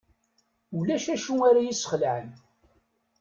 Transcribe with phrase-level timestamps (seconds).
[0.77, 2.29] Ulac acu ara yi-sxelɛen.